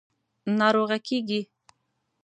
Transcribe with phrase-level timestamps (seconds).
[0.59, 1.41] –ناروغه کېږې.